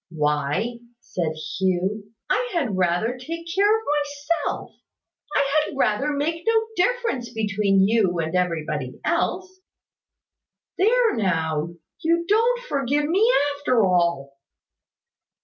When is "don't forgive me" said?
12.27-13.31